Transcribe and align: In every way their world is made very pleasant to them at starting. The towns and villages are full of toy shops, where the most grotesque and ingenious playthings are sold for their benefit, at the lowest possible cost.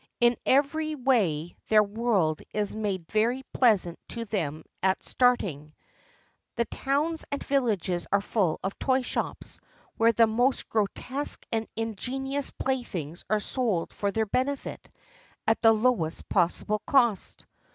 In 0.19 0.35
every 0.47 0.95
way 0.95 1.55
their 1.67 1.83
world 1.83 2.41
is 2.55 2.73
made 2.75 3.11
very 3.11 3.43
pleasant 3.53 3.99
to 4.07 4.25
them 4.25 4.63
at 4.81 5.03
starting. 5.03 5.75
The 6.55 6.65
towns 6.65 7.23
and 7.31 7.43
villages 7.43 8.07
are 8.11 8.19
full 8.19 8.59
of 8.63 8.79
toy 8.79 9.03
shops, 9.03 9.59
where 9.97 10.11
the 10.11 10.25
most 10.25 10.67
grotesque 10.69 11.45
and 11.51 11.67
ingenious 11.75 12.49
playthings 12.49 13.23
are 13.29 13.39
sold 13.39 13.93
for 13.93 14.11
their 14.11 14.25
benefit, 14.25 14.89
at 15.45 15.61
the 15.61 15.71
lowest 15.71 16.27
possible 16.29 16.81
cost. 16.87 17.45